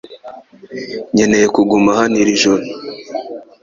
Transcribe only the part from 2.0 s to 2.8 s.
iri joro.